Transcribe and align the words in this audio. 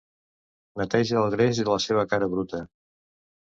Neteja 0.81 1.21
el 1.21 1.29
greix 1.35 1.61
de 1.65 1.67
la 1.69 1.79
seva 1.87 2.09
cara 2.15 2.33
bruta. 2.35 2.67